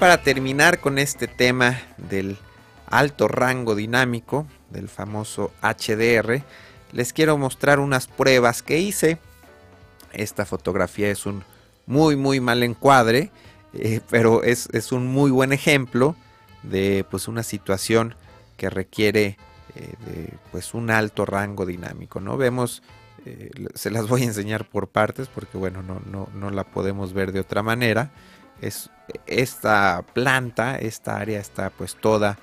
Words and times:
para 0.00 0.22
terminar 0.22 0.80
con 0.80 0.98
este 0.98 1.28
tema 1.28 1.78
del 1.98 2.38
alto 2.86 3.28
rango 3.28 3.74
dinámico, 3.74 4.46
del 4.70 4.88
famoso 4.88 5.52
HDR, 5.60 6.42
les 6.92 7.12
quiero 7.12 7.36
mostrar 7.36 7.78
unas 7.78 8.06
pruebas 8.06 8.62
que 8.62 8.78
hice. 8.78 9.18
Esta 10.14 10.46
fotografía 10.46 11.10
es 11.10 11.26
un 11.26 11.44
muy 11.84 12.16
muy 12.16 12.40
mal 12.40 12.62
encuadre, 12.62 13.30
eh, 13.74 14.00
pero 14.08 14.42
es, 14.42 14.68
un 14.90 15.06
muy 15.06 15.30
buen 15.30 15.52
ejemplo 15.52 16.16
de 16.62 17.04
pues 17.10 17.28
una 17.28 17.42
situación 17.42 18.14
que 18.56 18.70
requiere 18.70 19.36
eh, 19.74 19.92
de, 20.06 20.32
pues 20.50 20.72
un 20.72 20.90
alto 20.90 21.26
rango 21.26 21.66
dinámico. 21.66 22.20
¿no? 22.20 22.38
Vemos, 22.38 22.82
eh, 23.26 23.50
se 23.74 23.90
las 23.90 24.08
voy 24.08 24.22
a 24.22 24.24
enseñar 24.24 24.64
por 24.64 24.88
partes 24.88 25.28
porque 25.28 25.58
bueno, 25.58 25.82
no, 25.82 26.00
no, 26.10 26.30
no 26.34 26.48
la 26.48 26.64
podemos 26.64 27.12
ver 27.12 27.32
de 27.32 27.40
otra 27.40 27.62
manera. 27.62 28.10
Es 28.60 28.90
esta 29.26 30.04
planta, 30.12 30.76
esta 30.78 31.16
área 31.16 31.40
está 31.40 31.70
pues 31.70 31.96
toda 31.96 32.38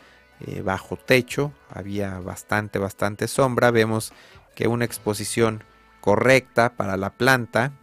bajo 0.64 0.98
techo, 0.98 1.52
había 1.70 2.20
bastante, 2.20 2.78
bastante 2.78 3.28
sombra. 3.28 3.72
Vemos 3.72 4.14
que 4.56 4.68
una 4.68 4.86
exposición 4.86 5.64
correcta 6.02 6.76
para 6.76 6.98
la 6.98 7.12
planta 7.12 7.74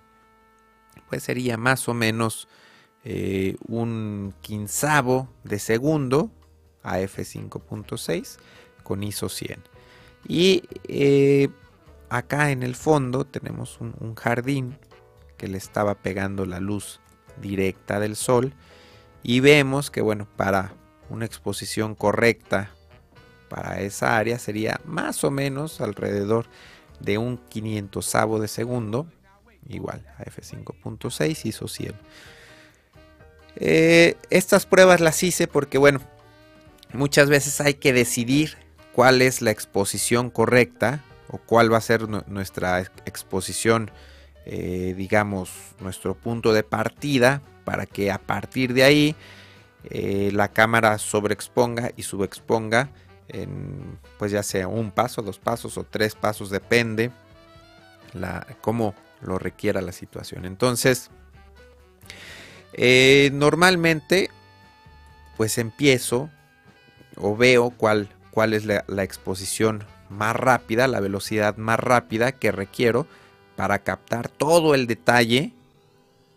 pues 1.09 1.23
sería 1.23 1.57
más 1.57 1.89
o 1.89 1.95
menos 1.95 2.49
eh, 3.05 3.57
un 3.69 4.35
quinzavo 4.41 5.29
de 5.43 5.59
segundo 5.59 6.31
a 6.83 7.01
f5.6 7.01 8.39
con 8.83 9.03
ISO 9.03 9.29
100 9.29 9.63
y 10.27 10.63
eh, 10.89 11.51
acá 12.09 12.51
en 12.51 12.63
el 12.63 12.75
fondo 12.75 13.25
tenemos 13.27 13.79
un 13.81 14.15
jardín 14.15 14.79
que 15.37 15.47
le 15.47 15.59
estaba 15.59 15.95
pegando 15.95 16.47
la 16.47 16.61
luz 16.61 17.01
directa 17.41 18.01
del 18.01 18.17
sol 18.17 18.53
y 19.23 19.41
vemos 19.41 19.91
que 19.91 20.01
bueno 20.01 20.27
para 20.37 20.73
una 21.11 21.25
exposición 21.25 21.95
correcta 21.95 22.71
para 23.49 23.81
esa 23.81 24.17
área 24.17 24.39
sería 24.39 24.81
más 24.85 25.23
o 25.25 25.31
menos 25.31 25.81
alrededor 25.81 26.47
de 27.01 27.19
un 27.19 27.39
500 27.39 28.13
de 28.41 28.49
segundo, 28.49 29.07
igual 29.69 30.05
a 30.19 30.25
f5.6 30.25 31.45
hizo 31.45 31.69
100. 31.69 31.95
Eh, 33.57 34.17
estas 34.31 34.67
pruebas 34.67 35.01
las 35.01 35.23
hice 35.23 35.47
porque, 35.47 35.79
bueno, 35.79 36.01
muchas 36.93 37.29
veces 37.29 37.61
hay 37.61 37.75
que 37.75 37.93
decidir 37.93 38.57
cuál 38.93 39.23
es 39.23 39.43
la 39.43 39.51
exposición 39.51 40.31
correcta 40.31 41.05
o 41.29 41.39
cuál 41.39 41.73
va 41.73 41.79
a 41.79 41.83
ser 41.83 42.09
nuestra 42.09 42.81
exposición, 43.07 43.91
eh, 44.47 44.95
digamos, 44.97 45.51
nuestro 45.81 46.15
punto 46.15 46.53
de 46.53 46.63
partida 46.63 47.43
para 47.65 47.87
que 47.87 48.11
a 48.11 48.19
partir 48.19 48.75
de 48.75 48.85
ahí 48.85 49.17
eh, 49.91 50.31
la 50.33 50.49
cámara 50.49 50.99
sobreexponga 50.99 51.93
y 51.97 52.03
subexponga 52.03 52.91
en 53.29 53.99
pues 54.19 54.33
ya 54.33 54.43
sea 54.43 54.69
un 54.69 54.91
paso, 54.91 55.23
dos 55.23 55.39
pasos 55.39 55.79
o 55.79 55.85
tres 55.85 56.15
pasos, 56.15 56.51
depende 56.51 57.11
la, 58.13 58.47
cómo 58.61 58.95
lo 59.23 59.39
requiera 59.39 59.81
la 59.81 59.93
situación. 59.93 60.45
Entonces, 60.45 61.11
eh, 62.75 63.31
normalmente 63.33 64.31
pues 65.37 65.59
empiezo 65.59 66.31
o 67.17 67.37
veo 67.37 67.71
cuál, 67.71 68.09
cuál 68.31 68.53
es 68.53 68.65
la, 68.65 68.85
exposición 69.03 69.85
más 70.11 70.37
rápida, 70.37 70.87
la 70.87 71.01
velocidad 71.01 71.57
más 71.57 71.79
rápida 71.79 72.33
que 72.33 72.53
requiero 72.53 73.07
para 73.57 73.81
captar 73.81 74.29
todo 74.29 74.75
el 74.75 74.87
detalle 74.87 75.53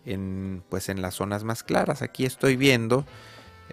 en, 0.05 0.63
pues 0.69 0.89
en 0.89 1.01
las 1.01 1.15
zonas 1.15 1.43
más 1.43 1.63
claras. 1.63 2.01
Aquí 2.01 2.25
estoy 2.25 2.55
viendo 2.55 3.05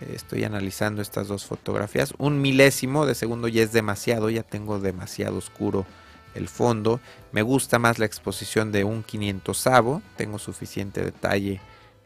eh, 0.00 0.12
estoy 0.14 0.44
analizando 0.44 1.02
estas 1.02 1.28
dos 1.28 1.44
fotografías. 1.44 2.14
Un 2.18 2.40
milésimo 2.40 3.06
de 3.06 3.14
segundo 3.14 3.48
ya 3.48 3.62
es 3.62 3.72
demasiado, 3.72 4.30
ya 4.30 4.42
tengo 4.42 4.80
demasiado 4.80 5.38
oscuro 5.38 5.86
el 6.34 6.48
fondo. 6.48 7.00
Me 7.32 7.42
gusta 7.42 7.78
más 7.78 7.98
la 7.98 8.06
exposición 8.06 8.72
de 8.72 8.84
un 8.84 9.02
500 9.02 9.68
tengo 10.16 10.38
suficiente 10.38 11.02
detalle 11.02 11.60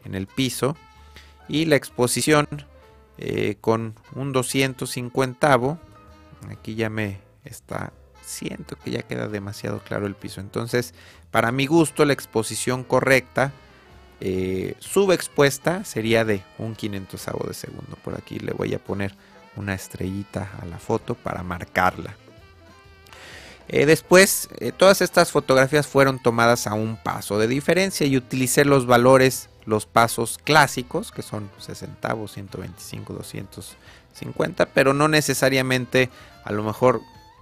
en 0.05 0.15
el 0.15 0.27
piso. 0.27 0.75
Y 1.47 1.65
la 1.65 1.75
exposición 1.75 2.47
eh, 3.17 3.57
con 3.59 3.95
un 4.15 4.31
250 4.31 5.79
aquí 6.49 6.75
ya 6.75 6.89
me 6.89 7.19
está, 7.43 7.91
siento 8.21 8.75
que 8.77 8.91
ya 8.91 9.03
queda 9.03 9.27
demasiado 9.27 9.79
claro 9.79 10.07
el 10.07 10.15
piso. 10.15 10.41
Entonces, 10.41 10.93
para 11.31 11.51
mi 11.51 11.65
gusto, 11.65 12.05
la 12.05 12.13
exposición 12.13 12.83
correcta 12.83 13.51
eh, 14.21 14.75
subexpuesta 14.79 15.85
sería 15.85 16.25
de 16.25 16.43
un 16.57 16.75
500 16.75 17.25
de 17.47 17.53
segundo. 17.53 17.97
Por 18.03 18.15
aquí 18.15 18.39
le 18.39 18.51
voy 18.51 18.73
a 18.73 18.79
poner 18.79 19.13
una 19.55 19.73
estrellita 19.73 20.49
a 20.61 20.65
la 20.65 20.77
foto 20.77 21.15
para 21.15 21.43
marcarla. 21.43 22.15
Eh, 23.69 23.85
después, 23.85 24.49
eh, 24.59 24.71
todas 24.71 25.01
estas 25.01 25.31
fotografías 25.31 25.87
fueron 25.87 26.19
tomadas 26.19 26.65
a 26.65 26.73
un 26.73 26.97
paso 26.97 27.37
de 27.37 27.47
diferencia 27.47 28.07
y 28.07 28.17
utilicé 28.17 28.65
los 28.65 28.87
valores, 28.87 29.49
los 29.65 29.85
pasos 29.85 30.39
clásicos, 30.43 31.11
que 31.11 31.21
son 31.21 31.49
60, 31.59 32.15
125, 32.27 33.13
250, 33.13 34.65
pero 34.67 34.93
no 34.93 35.07
necesariamente, 35.07 36.09
a 36.43 36.51
lo 36.51 36.63
mejor, 36.63 37.01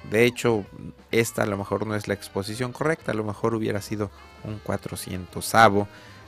de 0.09 0.25
hecho, 0.25 0.65
esta 1.11 1.43
a 1.43 1.45
lo 1.45 1.57
mejor 1.57 1.85
no 1.85 1.95
es 1.95 2.07
la 2.07 2.13
exposición 2.13 2.71
correcta, 2.71 3.11
a 3.11 3.15
lo 3.15 3.23
mejor 3.23 3.55
hubiera 3.55 3.81
sido 3.81 4.09
un 4.43 4.59
400 4.59 5.53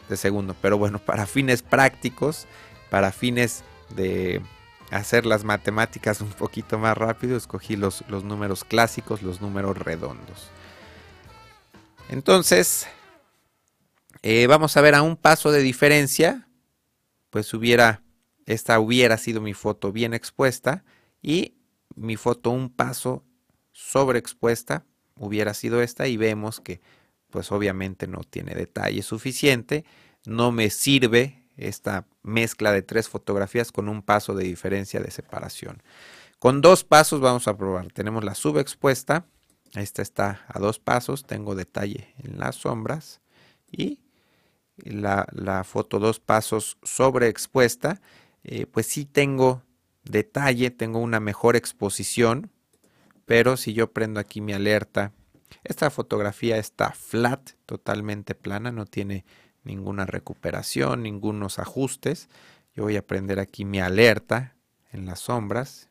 de 0.10 0.18
segundo. 0.18 0.56
Pero 0.62 0.78
bueno, 0.78 1.00
para 1.06 1.26
fines 1.26 1.62
prácticos, 1.62 2.48
para 2.90 3.12
fines 3.12 3.64
de 3.96 4.42
hacer 4.92 5.26
las 5.26 5.44
matemáticas 5.44 6.20
un 6.22 6.32
poquito 6.32 6.78
más 6.78 6.98
rápido, 6.98 7.38
escogí 7.38 7.76
los, 7.76 8.04
los 8.10 8.24
números 8.24 8.64
clásicos, 8.64 9.22
los 9.22 9.40
números 9.40 9.78
redondos. 9.78 10.50
Entonces, 12.10 12.88
eh, 14.24 14.48
vamos 14.48 14.76
a 14.76 14.82
ver 14.82 14.96
a 14.96 15.04
un 15.04 15.16
paso 15.16 15.52
de 15.52 15.62
diferencia, 15.62 16.50
pues 17.30 17.54
hubiera, 17.54 18.02
esta 18.46 18.80
hubiera 18.80 19.18
sido 19.18 19.42
mi 19.42 19.54
foto 19.54 19.92
bien 19.92 20.14
expuesta 20.14 20.84
y 21.22 21.56
mi 21.96 22.16
foto 22.16 22.50
un 22.50 22.70
paso 22.70 23.24
sobreexpuesta 23.80 24.84
hubiera 25.16 25.54
sido 25.54 25.82
esta 25.82 26.08
y 26.08 26.18
vemos 26.18 26.60
que 26.60 26.82
pues 27.30 27.52
obviamente 27.52 28.08
no 28.08 28.24
tiene 28.24 28.56
detalle 28.56 29.02
suficiente, 29.04 29.86
no 30.26 30.52
me 30.52 30.70
sirve 30.70 31.46
esta 31.56 32.06
mezcla 32.24 32.72
de 32.72 32.82
tres 32.82 33.08
fotografías 33.08 33.72
con 33.72 33.88
un 33.88 34.02
paso 34.02 34.34
de 34.34 34.44
diferencia 34.44 35.00
de 35.00 35.12
separación. 35.12 35.82
Con 36.40 36.62
dos 36.62 36.84
pasos 36.84 37.20
vamos 37.20 37.48
a 37.48 37.58
probar. 37.58 37.92
Tenemos 37.92 38.24
la 38.24 38.34
subexpuesta, 38.34 39.26
esta 39.74 40.02
está 40.02 40.46
a 40.48 40.60
dos 40.60 40.80
pasos, 40.80 41.24
tengo 41.24 41.56
detalle 41.56 42.14
en 42.24 42.40
las 42.40 42.56
sombras 42.56 43.22
y 43.72 44.00
la, 44.78 45.64
foto 45.66 46.00
dos 46.00 46.20
pasos 46.20 46.78
sobreexpuesta, 46.84 48.02
eh, 48.44 48.66
pues 48.66 48.88
sí 48.88 49.06
tengo 49.06 49.64
detalle, 50.04 50.72
tengo 50.72 51.00
una 51.00 51.20
mejor 51.20 51.56
exposición, 51.56 52.52
pero 53.30 53.58
si 53.58 53.74
yo 53.74 53.94
prendo 53.94 54.20
aquí 54.20 54.42
mi 54.42 54.54
alerta 54.54 55.14
esta 55.64 55.92
fotografía 55.92 56.58
está 56.58 56.94
flat, 56.94 57.52
totalmente 57.68 58.34
plana, 58.34 58.72
no 58.72 58.88
tiene 58.88 59.24
ninguna 59.64 60.08
recuperación, 60.08 61.04
ningunos 61.04 61.60
ajustes. 61.60 62.28
Yo 62.76 62.86
voy 62.86 62.98
a 62.98 63.06
prender 63.06 63.40
aquí 63.40 63.66
mi 63.66 63.80
alerta 63.80 64.56
en 64.92 65.06
las 65.06 65.20
sombras 65.20 65.90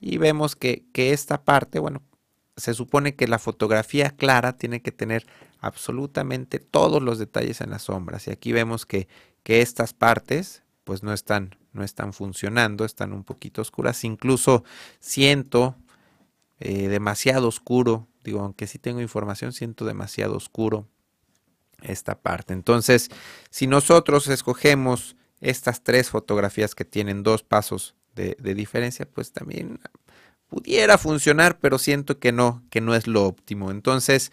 y 0.00 0.18
vemos 0.18 0.56
que, 0.56 0.84
esta 0.96 1.44
parte, 1.44 1.78
bueno, 1.78 2.02
se 2.56 2.74
supone 2.74 3.14
que 3.14 3.28
la 3.28 3.38
fotografía 3.38 4.10
clara 4.10 4.56
tiene 4.56 4.82
que 4.82 4.90
tener 4.90 5.28
absolutamente 5.60 6.58
todos 6.58 7.00
los 7.00 7.20
detalles 7.20 7.60
en 7.60 7.70
las 7.70 7.82
sombras 7.82 8.26
y 8.26 8.32
aquí 8.32 8.50
vemos 8.50 8.84
que, 8.84 9.06
estas 9.44 9.92
partes 9.92 10.64
pues 10.82 11.04
no 11.04 11.12
están, 11.12 11.54
no 11.72 11.84
están 11.84 12.12
funcionando, 12.12 12.84
están 12.84 13.12
un 13.12 13.22
poquito 13.22 13.62
oscuras, 13.62 14.02
incluso 14.02 14.64
siento 14.98 15.76
eh, 16.60 16.88
demasiado 16.88 17.48
oscuro 17.48 18.08
Digo, 18.26 18.40
aunque 18.40 18.66
sí 18.66 18.80
tengo 18.80 19.00
información, 19.00 19.52
siento 19.52 19.84
demasiado 19.84 20.36
oscuro 20.36 20.88
esta 21.80 22.18
parte. 22.18 22.54
Entonces, 22.54 23.08
si 23.50 23.68
nosotros 23.68 24.26
escogemos 24.26 25.14
estas 25.40 25.84
tres 25.84 26.10
fotografías 26.10 26.74
que 26.74 26.84
tienen 26.84 27.22
dos 27.22 27.44
pasos 27.44 27.94
de, 28.16 28.34
diferencia, 28.54 29.08
pues 29.08 29.30
también 29.30 29.78
pudiera 30.48 30.98
funcionar, 30.98 31.60
pero 31.60 31.78
siento 31.78 32.18
que 32.18 32.32
no, 32.32 32.64
que 32.68 32.80
no 32.80 32.96
es 32.96 33.06
lo 33.06 33.24
óptimo. 33.24 33.70
Entonces, 33.70 34.32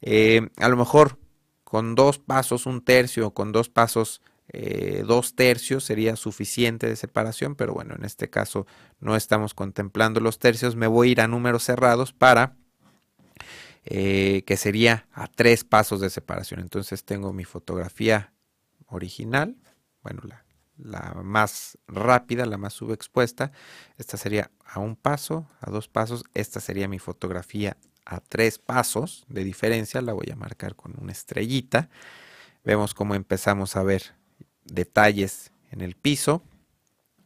eh, 0.00 0.50
a 0.58 0.68
lo 0.68 0.76
mejor 0.76 1.18
con 1.64 1.96
dos 1.96 2.20
pasos, 2.20 2.66
un 2.66 2.84
tercio, 2.84 3.32
con 3.32 3.50
dos 3.50 3.68
pasos, 3.68 4.22
eh, 4.48 5.04
dos 5.06 5.34
tercios 5.34 5.84
sería 5.84 6.16
suficiente 6.16 6.86
de 6.86 6.96
separación, 6.96 7.54
pero 7.54 7.72
bueno, 7.72 7.94
en 7.94 8.04
este 8.04 8.28
caso 8.28 8.66
no 9.00 9.16
estamos 9.16 9.54
contemplando 9.54 10.20
los 10.20 10.38
tercios. 10.38 10.76
Me 10.76 10.86
voy 10.86 11.08
a 11.08 11.12
ir 11.12 11.20
a 11.20 11.28
números 11.28 11.64
cerrados 11.64 12.12
para 12.12 12.56
eh, 13.84 14.44
que 14.46 14.56
sería 14.56 15.08
a 15.12 15.26
tres 15.26 15.64
pasos 15.64 16.00
de 16.00 16.10
separación. 16.10 16.60
Entonces 16.60 17.04
tengo 17.04 17.32
mi 17.32 17.44
fotografía 17.44 18.32
original, 18.86 19.56
bueno, 20.02 20.22
la, 20.24 20.44
la 20.76 21.14
más 21.22 21.78
rápida, 21.86 22.46
la 22.46 22.58
más 22.58 22.74
subexpuesta. 22.74 23.52
Esta 23.96 24.16
sería 24.16 24.50
a 24.64 24.80
un 24.80 24.96
paso, 24.96 25.48
a 25.60 25.70
dos 25.70 25.88
pasos. 25.88 26.24
Esta 26.34 26.60
sería 26.60 26.88
mi 26.88 26.98
fotografía 26.98 27.76
a 28.04 28.20
tres 28.20 28.58
pasos 28.58 29.24
de 29.28 29.44
diferencia. 29.44 30.02
La 30.02 30.12
voy 30.12 30.30
a 30.30 30.36
marcar 30.36 30.76
con 30.76 30.94
una 31.00 31.12
estrellita. 31.12 31.88
Vemos 32.64 32.94
cómo 32.94 33.14
empezamos 33.14 33.76
a 33.76 33.82
ver 33.82 34.14
detalles 34.64 35.52
en 35.70 35.80
el 35.80 35.94
piso. 35.94 36.42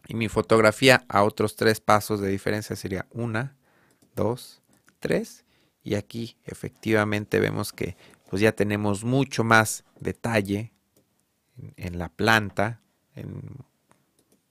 Y 0.07 0.15
mi 0.15 0.29
fotografía 0.29 1.05
a 1.09 1.23
otros 1.23 1.57
tres 1.57 1.81
pasos 1.81 2.21
de 2.21 2.29
diferencia 2.29 2.77
sería 2.77 3.07
una, 3.11 3.57
dos, 4.15 4.63
tres. 5.01 5.45
Y 5.83 5.95
aquí 5.95 6.37
efectivamente 6.45 7.41
vemos 7.41 7.73
que 7.73 7.97
pues 8.31 8.43
ya 8.43 8.53
tenemos 8.53 9.05
mucho 9.05 9.45
más 9.45 9.85
detalle 10.01 10.73
en, 11.77 11.99
la 11.99 12.09
planta, 12.09 12.81
en, 13.15 13.43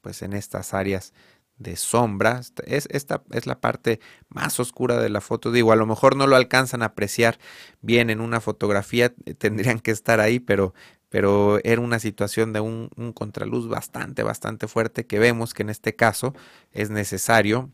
pues 0.02 0.22
en 0.22 0.34
estas 0.34 0.74
áreas 0.74 1.14
de 1.58 1.76
sombra. 1.76 2.42
Es, 2.66 2.88
esta 2.92 3.24
es 3.32 3.46
la 3.48 3.60
parte 3.60 4.00
más 4.30 4.60
oscura 4.60 5.02
de 5.02 5.10
la 5.10 5.22
foto. 5.22 5.52
Digo, 5.52 5.72
a 5.72 5.76
lo 5.76 5.86
mejor 5.86 6.16
no 6.16 6.28
lo 6.28 6.36
alcanzan 6.36 6.82
a 6.82 6.88
apreciar 6.88 7.40
bien 7.82 8.10
en 8.10 8.22
una 8.22 8.42
fotografía, 8.42 9.14
eh, 9.26 9.34
tendrían 9.34 9.80
que 9.80 9.92
estar 9.92 10.20
ahí, 10.20 10.40
pero, 10.40 10.74
pero 11.10 11.60
era 11.64 11.82
una 11.82 12.00
situación 12.00 12.54
de 12.54 12.60
un, 12.60 12.90
contraluz 13.14 13.68
bastante, 13.68 14.24
bastante 14.24 14.68
fuerte 14.68 15.06
que 15.06 15.20
vemos 15.20 15.54
que 15.54 15.64
en 15.64 15.70
este 15.70 15.96
caso 15.96 16.34
es 16.72 16.90
necesario 16.90 17.72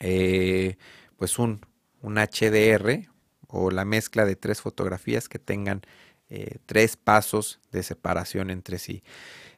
eh, 0.00 0.76
pues 1.16 1.38
un, 1.38 1.60
un 2.00 2.16
HDR 2.16 3.08
o 3.48 3.70
la 3.70 3.84
mezcla 3.84 4.24
de 4.24 4.36
tres 4.36 4.60
fotografías 4.60 5.28
que 5.28 5.38
tengan 5.38 5.82
eh, 6.30 6.58
tres 6.66 6.98
pasos 6.98 7.58
de 7.72 7.82
separación 7.82 8.50
entre 8.50 8.78
sí. 8.78 9.02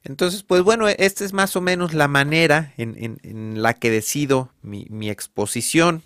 Entonces, 0.04 0.44
pues 0.44 0.62
bueno, 0.62 0.86
esta 0.86 1.24
es 1.24 1.32
más 1.32 1.56
o 1.56 1.60
menos 1.60 1.94
la 1.94 2.06
manera 2.06 2.72
en, 2.76 3.60
la 3.60 3.74
que 3.74 3.90
decido 3.90 4.52
mi, 4.62 5.10
exposición. 5.10 6.02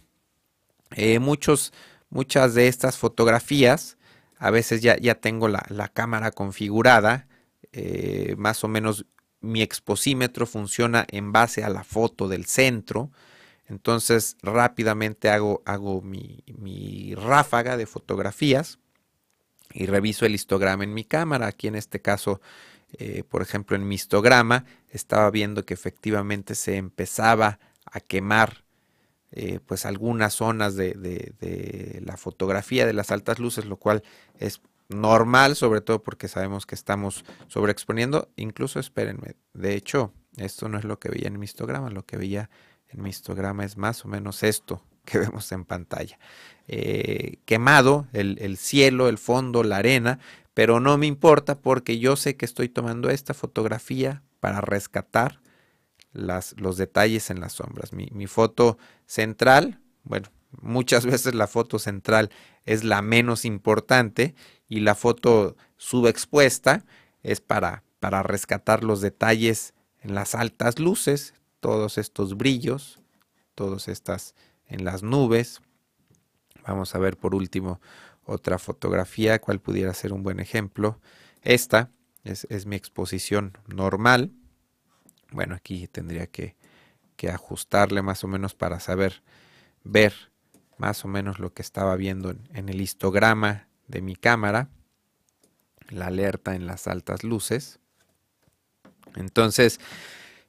Eh, 0.92 1.18
muchos, 1.18 1.74
muchas 2.08 2.54
de 2.54 2.68
estas 2.68 2.96
fotografías, 2.96 3.98
a 4.38 4.50
veces 4.50 4.80
ya, 4.80 4.96
ya 4.96 5.16
tengo 5.16 5.48
la, 5.48 5.90
cámara 5.92 6.30
configurada, 6.30 7.28
eh, 7.72 8.34
más 8.38 8.64
o 8.64 8.68
menos 8.68 9.04
mi 9.42 9.60
exposímetro 9.60 10.46
funciona 10.46 11.06
en 11.10 11.30
base 11.30 11.62
a 11.62 11.68
la 11.68 11.84
foto 11.84 12.26
del 12.26 12.46
centro. 12.46 13.10
Entonces 13.66 14.38
rápidamente 14.42 15.28
hago, 15.28 15.62
hago 15.66 16.00
mi, 16.00 16.42
mi 16.46 17.14
ráfaga 17.14 17.76
de 17.76 17.86
fotografías 17.86 18.78
y 19.72 19.86
reviso 19.86 20.26
el 20.26 20.34
histograma 20.34 20.84
en 20.84 20.94
mi 20.94 21.04
cámara. 21.04 21.46
Aquí 21.46 21.68
en 21.68 21.74
este 21.74 22.00
caso, 22.00 22.40
eh, 22.92 23.24
por 23.28 23.42
ejemplo, 23.42 23.76
en 23.76 23.86
mi 23.86 23.94
histograma 23.94 24.64
estaba 24.90 25.30
viendo 25.30 25.64
que 25.64 25.74
efectivamente 25.74 26.54
se 26.54 26.76
empezaba 26.76 27.58
a 27.84 28.00
quemar 28.00 28.64
eh, 29.32 29.58
pues 29.66 29.84
algunas 29.84 30.34
zonas 30.34 30.76
de, 30.76 30.94
de, 30.94 32.00
la 32.04 32.16
fotografía 32.16 32.86
de 32.86 32.92
las 32.92 33.10
altas 33.10 33.40
luces, 33.40 33.64
lo 33.64 33.76
cual 33.76 34.04
es 34.38 34.60
normal, 34.88 35.56
sobre 35.56 35.80
todo 35.80 36.02
porque 36.02 36.28
sabemos 36.28 36.66
que 36.66 36.76
estamos 36.76 37.24
sobreexponiendo. 37.48 38.28
Incluso, 38.36 38.78
espérenme, 38.78 39.34
de 39.52 39.74
hecho, 39.74 40.12
esto 40.36 40.68
no 40.68 40.78
es 40.78 40.84
lo 40.84 41.00
que 41.00 41.08
veía 41.08 41.26
en 41.26 41.38
mi 41.38 41.46
histograma, 41.46 41.90
lo 41.90 42.04
que 42.04 42.16
veía 42.16 42.48
en 42.88 43.02
mi 43.02 43.10
histograma 43.10 43.64
es 43.64 43.76
más 43.76 44.04
o 44.04 44.08
menos 44.08 44.44
esto 44.44 44.84
que 45.04 45.18
vemos 45.20 45.50
en 45.52 45.64
pantalla. 45.64 46.18
Eh, 46.66 47.38
quemado 47.44 48.06
el, 48.12 48.56
cielo, 48.56 49.08
el 49.08 49.18
fondo, 49.18 49.62
la 49.62 49.78
arena, 49.78 50.18
pero 50.54 50.80
no 50.80 50.96
me 50.96 51.06
importa 51.06 51.58
porque 51.58 51.98
yo 51.98 52.16
sé 52.16 52.36
que 52.36 52.46
estoy 52.46 52.68
tomando 52.68 53.10
esta 53.10 53.34
fotografía 53.34 54.22
para 54.40 54.60
rescatar 54.60 55.40
las, 56.12 56.54
los 56.58 56.76
detalles 56.76 57.28
en 57.30 57.40
las 57.40 57.54
sombras. 57.54 57.92
Mi, 57.92 58.08
mi 58.12 58.26
foto 58.26 58.78
central, 59.06 59.80
bueno, 60.04 60.28
muchas 60.60 61.04
veces 61.06 61.34
la 61.34 61.46
foto 61.46 61.78
central 61.78 62.30
es 62.64 62.84
la 62.84 63.02
menos 63.02 63.44
importante 63.44 64.34
y 64.68 64.80
la 64.80 64.94
foto 64.94 65.56
subexpuesta 65.76 66.84
es 67.22 67.40
para, 67.40 67.82
para 68.00 68.22
rescatar 68.22 68.84
los 68.84 69.00
detalles 69.00 69.74
en 70.00 70.14
las 70.14 70.34
altas 70.34 70.78
luces, 70.78 71.34
todos 71.60 71.98
estos 71.98 72.36
brillos, 72.36 73.00
todas 73.54 73.88
estas 73.88 74.34
en 74.66 74.84
las 74.84 75.02
nubes, 75.02 75.60
Vamos 76.66 76.94
a 76.94 76.98
ver 76.98 77.16
por 77.16 77.34
último 77.34 77.80
otra 78.24 78.58
fotografía, 78.58 79.38
cuál 79.38 79.60
pudiera 79.60 79.92
ser 79.92 80.12
un 80.12 80.22
buen 80.22 80.40
ejemplo. 80.40 80.98
Esta 81.42 81.90
es, 82.24 82.66
mi 82.66 82.74
exposición 82.74 83.58
normal. 83.66 84.32
Bueno, 85.30 85.54
aquí 85.54 85.86
tendría 85.88 86.26
que, 86.26 86.56
ajustarle 87.32 88.02
más 88.02 88.22
o 88.22 88.28
menos 88.28 88.54
para 88.54 88.80
saber 88.80 89.22
ver 89.82 90.12
más 90.76 91.06
o 91.06 91.08
menos 91.08 91.38
lo 91.38 91.54
que 91.54 91.62
estaba 91.62 91.96
viendo 91.96 92.34
en, 92.52 92.68
el 92.68 92.82
histograma 92.82 93.66
de 93.88 94.02
mi 94.02 94.14
cámara, 94.14 94.68
la 95.88 96.08
alerta 96.08 96.54
en 96.54 96.66
las 96.66 96.86
altas 96.86 97.24
luces. 97.24 97.78
Entonces, 99.16 99.80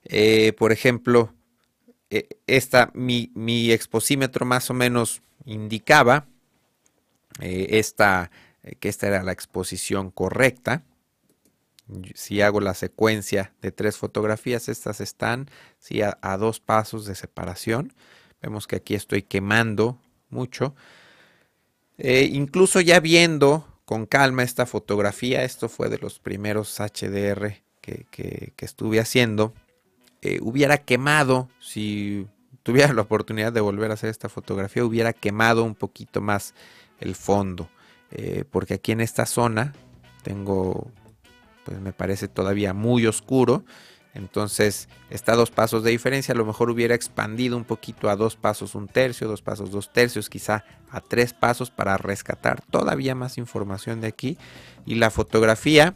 eh, 0.04 0.52
por 0.52 0.74
ejemplo, 0.74 1.34
esta, 2.10 2.92
mi, 2.94 3.32
mi, 3.34 3.72
exposímetro 3.72 4.46
más 4.46 4.70
o 4.70 4.74
menos 4.74 5.22
indicaba 5.46 6.28
eh, 7.40 7.68
esta, 7.72 8.32
eh, 8.64 8.76
que 8.80 8.90
esta 8.90 9.08
era 9.08 9.24
la 9.24 9.32
exposición 9.32 10.12
correcta. 10.12 10.84
Si 12.16 12.42
hago 12.42 12.62
la 12.62 12.74
secuencia 12.74 13.54
de 13.62 13.72
tres 13.72 13.98
fotografías, 13.98 14.70
estas 14.70 15.02
están 15.02 15.50
a, 16.22 16.38
dos 16.38 16.60
pasos 16.60 17.06
de 17.06 17.14
separación. 17.14 17.94
Vemos 18.42 18.66
que 18.66 18.78
aquí 18.78 18.96
estoy 18.96 19.22
quemando 19.22 20.00
mucho. 20.30 20.76
Eh, 21.98 22.30
incluso 22.32 22.82
ya 22.82 23.00
viendo 23.00 23.68
con 23.86 24.08
calma 24.08 24.42
esta 24.42 24.66
fotografía, 24.66 25.44
esto 25.44 25.70
fue 25.70 25.90
de 25.90 26.00
los 26.00 26.18
primeros 26.20 26.80
HDR 26.80 27.62
que, 27.82 28.08
que 28.10 28.66
estuve 28.66 29.00
haciendo, 29.00 29.54
hubiera 30.42 30.78
quemado 30.80 31.50
si 31.60 32.28
tuviera 32.66 32.92
la 32.94 33.04
oportunidad 33.04 33.54
de 33.54 33.62
volver 33.62 33.92
a 33.92 33.94
hacer 33.94 34.10
esta 34.10 34.28
fotografía, 34.28 34.84
hubiera 34.84 35.14
quemado 35.14 35.64
un 35.64 35.76
poquito 35.76 36.20
más 36.20 36.56
el 37.00 37.14
fondo. 37.14 37.70
Eh, 38.10 38.44
porque 38.50 38.74
aquí 38.74 38.92
en 38.92 39.02
esta 39.02 39.28
zona 39.28 39.74
tengo, 40.24 40.92
pues 41.64 41.80
me 41.80 41.94
parece 41.94 42.28
todavía 42.28 42.74
muy 42.74 43.06
oscuro. 43.06 43.64
Entonces 44.16 44.90
está 45.12 45.34
a 45.34 45.36
dos 45.36 45.52
pasos 45.52 45.84
de 45.84 45.92
diferencia. 45.92 46.34
A 46.34 46.38
lo 46.38 46.44
mejor 46.44 46.72
hubiera 46.72 46.96
expandido 46.96 47.56
un 47.56 47.66
poquito 47.66 48.10
a 48.10 48.16
dos 48.16 48.36
pasos 48.36 48.74
un 48.74 48.88
tercio, 48.88 49.28
dos 49.28 49.44
pasos 49.44 49.70
dos 49.70 49.94
tercios, 49.94 50.28
quizá 50.28 50.66
a 50.90 51.02
tres 51.02 51.34
pasos 51.34 51.70
para 51.70 51.98
rescatar 51.98 52.64
todavía 52.72 53.14
más 53.14 53.38
información 53.38 54.02
de 54.02 54.08
aquí. 54.08 54.40
Y 54.88 54.96
la 54.96 55.12
fotografía 55.12 55.94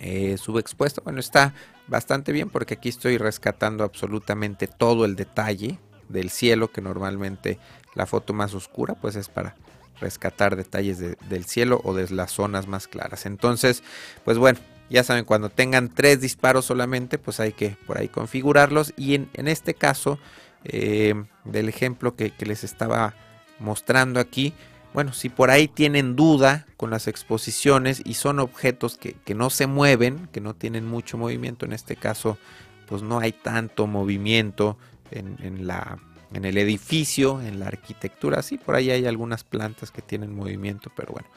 eh, 0.00 0.36
subexpuesta, 0.36 1.00
bueno, 1.02 1.20
está 1.20 1.54
bastante 1.90 2.32
bien 2.32 2.48
porque 2.48 2.74
aquí 2.74 2.88
estoy 2.88 3.18
rescatando 3.18 3.84
absolutamente 3.84 4.68
todo 4.68 5.04
el 5.04 5.16
detalle 5.16 5.78
del 6.08 6.30
cielo 6.30 6.70
que 6.70 6.80
normalmente 6.80 7.58
la 7.94 8.06
foto 8.06 8.32
más 8.32 8.54
oscura 8.54 8.94
pues 8.94 9.16
es 9.16 9.28
para 9.28 9.56
rescatar 10.00 10.56
detalles 10.56 10.98
del 10.98 11.44
cielo 11.44 11.80
o 11.84 11.92
de 11.92 12.08
las 12.10 12.30
zonas 12.30 12.68
más 12.68 12.86
claras. 12.86 13.26
Entonces 13.26 13.82
pues 14.24 14.38
bueno 14.38 14.60
ya 14.88 15.02
saben 15.04 15.24
cuando 15.24 15.50
tengan 15.50 15.92
tres 15.92 16.20
disparos 16.20 16.64
solamente 16.64 17.18
pues 17.18 17.40
hay 17.40 17.52
que 17.52 17.76
por 17.86 17.98
ahí 17.98 18.08
configurarlos. 18.08 18.94
Y 18.96 19.14
en, 19.14 19.28
este 19.48 19.74
caso 19.74 20.18
eh, 20.64 21.14
del 21.44 21.68
ejemplo 21.68 22.14
que 22.14 22.32
les 22.38 22.62
estaba 22.64 23.14
mostrando 23.58 24.20
aquí 24.20 24.54
bueno, 24.92 25.12
si 25.12 25.28
por 25.28 25.50
ahí 25.50 25.68
tienen 25.68 26.16
duda 26.16 26.66
con 26.76 26.90
las 26.90 27.06
exposiciones 27.06 28.02
y 28.04 28.14
son 28.14 28.40
objetos 28.40 28.98
que, 28.98 29.34
no 29.34 29.50
se 29.50 29.66
mueven, 29.66 30.28
que 30.32 30.40
no 30.40 30.54
tienen 30.54 30.86
mucho 30.86 31.16
movimiento, 31.16 31.64
en 31.64 31.72
este 31.72 31.94
caso, 31.94 32.38
pues 32.86 33.02
no 33.02 33.20
hay 33.20 33.32
tanto 33.32 33.86
movimiento 33.86 34.78
en, 35.12 35.66
la, 35.66 35.98
en 36.34 36.44
el 36.44 36.58
edificio, 36.58 37.40
en 37.40 37.60
la 37.60 37.68
arquitectura. 37.68 38.42
Sí, 38.42 38.58
por 38.58 38.74
ahí 38.74 38.90
hay 38.90 39.06
algunas 39.06 39.44
plantas 39.44 39.92
que 39.92 40.02
tienen 40.02 40.34
movimiento, 40.34 40.90
pero 40.96 41.12
bueno, 41.12 41.28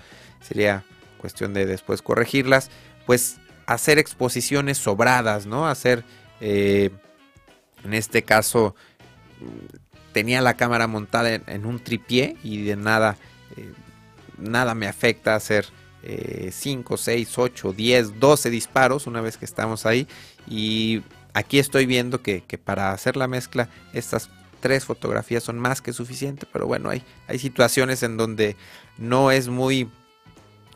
sería 0.42 0.84
cuestión 1.20 1.54
de 1.54 1.68
después 1.68 2.02
corregirlas. 2.02 2.72
Pues 3.06 3.38
hacer 3.68 4.00
exposiciones 4.00 4.80
sobradas, 4.80 5.46
¿no? 5.46 5.68
Hacer, 5.68 6.04
eh, 6.42 6.90
en 7.84 7.94
este 7.94 8.24
caso, 8.24 8.74
tenía 10.12 10.42
la 10.42 10.56
cámara 10.56 10.88
montada 10.88 11.36
en 11.36 11.66
un 11.66 11.80
tripié 11.80 12.36
y 12.44 12.64
de 12.64 12.76
nada 12.76 13.16
nada 14.38 14.76
me 14.76 14.88
afecta 14.88 15.36
hacer 15.36 15.66
5, 16.52 16.98
6, 16.98 17.38
8, 17.38 17.74
10, 17.74 18.20
12 18.20 18.50
disparos 18.50 19.08
una 19.08 19.22
vez 19.22 19.38
que 19.38 19.46
estamos 19.46 19.86
ahí. 19.86 20.08
Y 20.48 21.02
aquí 21.34 21.60
estoy 21.60 21.86
viendo 21.86 22.22
que, 22.22 22.44
para 22.64 22.92
hacer 22.92 23.16
la 23.16 23.28
mezcla 23.28 23.70
estas 23.94 24.30
tres 24.60 24.86
fotografías 24.86 25.44
son 25.44 25.60
más 25.60 25.82
que 25.82 25.94
suficiente. 25.94 26.46
Pero 26.52 26.68
bueno, 26.68 26.90
hay, 26.90 27.04
hay 27.28 27.40
situaciones 27.40 28.04
en 28.04 28.18
donde 28.18 28.56
no 28.98 29.32
es 29.32 29.48
muy 29.48 29.90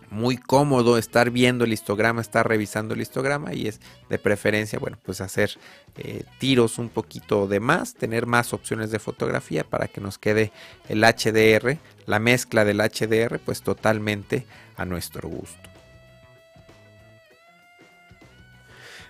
muy 0.09 0.37
cómodo 0.37 0.97
estar 0.97 1.31
viendo 1.31 1.65
el 1.65 1.73
histograma, 1.73 2.21
estar 2.21 2.47
revisando 2.47 2.93
el 2.93 3.01
histograma 3.01 3.53
y 3.53 3.67
es 3.67 3.81
de 4.09 4.17
preferencia, 4.17 4.79
bueno, 4.79 4.97
pues 5.03 5.21
hacer 5.21 5.51
eh, 5.97 6.23
tiros 6.39 6.77
un 6.77 6.89
poquito 6.89 7.47
de 7.47 7.59
más, 7.59 7.93
tener 7.93 8.25
más 8.25 8.53
opciones 8.53 8.91
de 8.91 8.99
fotografía 8.99 9.63
para 9.63 9.87
que 9.87 9.99
nos 9.99 10.17
quede 10.17 10.51
el 10.87 11.03
HDR, 11.03 11.77
la 12.07 12.17
mezcla 12.17 12.65
del 12.65 12.79
HDR, 12.79 13.37
pues 13.37 13.61
totalmente 13.61 14.47
a 14.75 14.85
nuestro 14.85 15.29
gusto. 15.29 15.69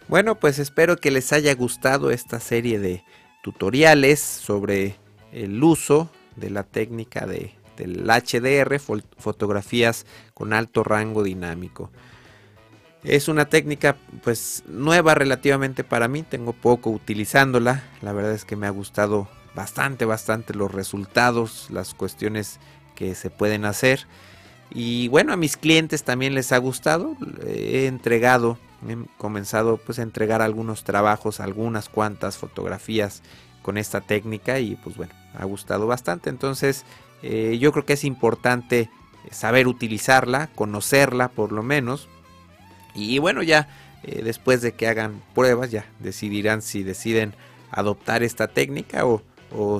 Bueno, 0.09 0.35
pues 0.35 0.59
espero 0.59 0.97
que 0.97 1.11
les 1.11 1.31
haya 1.31 1.53
gustado 1.55 2.11
esta 2.11 2.39
serie 2.41 2.79
de 2.79 3.03
tutoriales 3.41 4.19
sobre 4.19 4.97
el 5.31 5.63
uso 5.63 6.09
de 6.35 6.49
la 6.49 6.63
técnica 6.63 7.25
de 7.25 7.57
del 7.77 8.09
HDR, 8.09 8.79
fotografías 8.79 10.05
con 10.33 10.51
alto 10.51 10.83
rango 10.83 11.23
dinámico. 11.23 11.91
Es 13.03 13.27
una 13.27 13.45
técnica 13.45 13.95
pues 14.23 14.63
nueva 14.67 15.13
relativamente 15.13 15.83
para 15.83 16.07
mí, 16.07 16.23
tengo 16.23 16.53
poco 16.53 16.89
utilizándola, 16.89 17.83
la 18.01 18.11
verdad 18.11 18.33
es 18.33 18.43
que 18.43 18.55
me 18.55 18.67
ha 18.67 18.71
gustado 18.71 19.29
bastante, 19.55 20.05
bastante 20.05 20.53
los 20.53 20.71
resultados, 20.71 21.67
las 21.69 21.93
cuestiones 21.93 22.59
que 22.97 23.13
se 23.15 23.29
pueden 23.29 23.63
hacer. 23.63 24.07
Y 24.71 25.07
bueno, 25.07 25.31
a 25.31 25.37
mis 25.37 25.55
clientes 25.55 26.03
también 26.03 26.33
les 26.33 26.51
ha 26.51 26.57
gustado, 26.57 27.15
he 27.45 27.85
entregado, 27.85 28.57
he 28.89 28.97
comenzado 29.17 29.77
pues 29.77 29.99
a 29.99 30.01
entregar 30.01 30.41
algunos 30.41 30.83
trabajos, 30.83 31.39
algunas 31.39 31.87
cuantas 31.87 32.37
fotografías 32.37 33.21
con 33.61 33.77
esta 33.77 34.01
técnica 34.01 34.59
y 34.59 34.75
pues 34.75 34.97
bueno, 34.97 35.13
ha 35.37 35.45
gustado 35.45 35.87
bastante. 35.87 36.29
Entonces 36.29 36.83
eh, 37.21 37.57
yo 37.61 37.71
creo 37.71 37.85
que 37.85 37.93
es 37.93 38.03
importante 38.03 38.89
saber 39.31 39.67
utilizarla, 39.67 40.47
conocerla 40.47 41.29
por 41.29 41.51
lo 41.51 41.63
menos. 41.63 42.09
Y 42.93 43.19
bueno, 43.19 43.43
ya 43.43 43.69
eh, 44.03 44.21
después 44.23 44.61
de 44.61 44.73
que 44.73 44.87
hagan 44.87 45.21
pruebas, 45.35 45.71
ya 45.71 45.85
decidirán 45.99 46.61
si 46.61 46.83
deciden 46.83 47.35
adoptar 47.71 48.23
esta 48.23 48.47
técnica 48.47 49.05
o, 49.05 49.21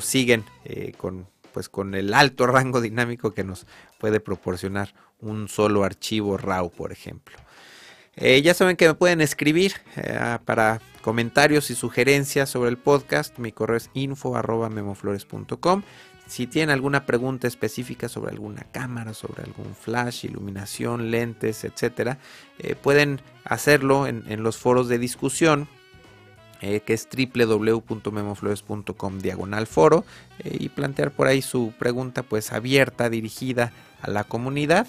siguen 0.01 0.45
eh, 0.65 0.93
con, 0.97 1.27
pues, 1.58 1.70
con 1.70 1.96
el 1.96 2.14
alto 2.14 2.46
rango 2.46 2.82
dinámico 2.82 3.34
que 3.34 3.44
nos 3.44 3.66
puede 3.98 4.20
proporcionar 4.20 4.94
un 5.20 5.48
solo 5.48 5.84
archivo 5.84 6.38
RAW, 6.38 6.70
por 6.70 6.92
ejemplo. 6.92 7.36
ya 8.16 8.54
saben 8.54 8.78
que 8.78 8.88
me 8.88 8.94
pueden 8.94 9.22
escribir 9.22 9.74
para 10.46 10.82
comentarios 11.02 11.72
y 11.72 11.76
sugerencias 11.76 12.52
sobre 12.52 12.70
el 12.70 12.78
podcast. 12.78 13.40
Mi 13.40 13.52
correo 13.52 13.78
es 13.78 13.90
info.memoflores.com. 13.96 15.82
Si 16.28 16.46
tienen 16.46 16.70
alguna 16.70 17.08
pregunta 17.08 17.48
específica 17.48 18.08
sobre 18.08 18.34
alguna 18.34 18.62
cámara, 18.72 19.16
sobre 19.16 19.42
algún 19.42 19.74
flash, 19.74 20.26
iluminación, 20.26 21.10
lentes, 21.10 21.64
etcétera, 21.64 22.20
eh, 22.60 22.76
pueden 22.76 23.20
hacerlo 23.46 24.06
en, 24.06 24.44
los 24.44 24.58
foros 24.58 24.90
de 24.90 25.00
discusión. 25.00 25.68
Eh, 26.62 26.80
que 26.80 26.94
es 26.94 27.08
www.memoflores.com 27.08 29.20
diagonal 29.20 29.68
foro 29.68 30.06
eh, 30.44 30.58
y 30.60 30.70
plantear 30.70 31.12
por 31.12 31.28
ahí 31.28 31.44
su 31.44 31.72
pregunta 31.78 32.24
pues 32.24 32.52
abierta 32.52 33.12
dirigida 33.12 33.72
a 34.02 34.10
la 34.10 34.24
comunidad 34.24 34.88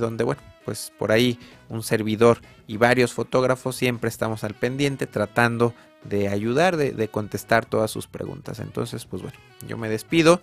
donde 0.00 0.24
bueno 0.24 0.42
pues 0.64 0.92
por 0.98 1.12
ahí 1.12 1.38
un 1.68 1.82
servidor 1.82 2.38
y 2.66 2.76
varios 2.76 3.12
fotógrafos 3.12 3.76
siempre 3.76 4.08
estamos 4.08 4.44
al 4.44 4.54
pendiente 4.54 5.06
tratando 5.06 5.74
de 6.04 6.28
ayudar, 6.28 6.76
de, 6.76 7.08
contestar 7.08 7.64
todas 7.64 7.90
sus 7.90 8.06
preguntas. 8.06 8.60
Entonces, 8.60 9.06
pues 9.06 9.22
bueno, 9.22 9.38
yo 9.66 9.78
me 9.78 9.88
despido. 9.88 10.40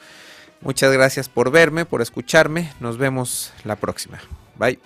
Muchas 0.62 0.92
gracias 0.92 1.30
por 1.30 1.52
verme, 1.52 1.86
por 1.86 2.02
escucharme. 2.02 2.72
Nos 2.80 2.98
vemos 2.98 3.54
la 3.64 3.76
próxima. 3.76 4.20
Bye. 4.58 4.80